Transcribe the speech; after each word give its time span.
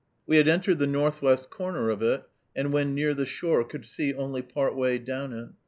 We 0.25 0.37
had 0.37 0.47
entered 0.47 0.79
the 0.79 0.87
northwest 0.87 1.51
corner 1.51 1.91
of 1.91 2.01
it, 2.01 2.23
and 2.55 2.73
when 2.73 2.95
near 2.95 3.13
the 3.13 3.27
shore 3.27 3.63
could 3.63 3.85
see 3.85 4.15
only 4.15 4.41
part 4.41 4.75
way 4.75 4.97
down 4.97 5.31
it. 5.31 5.49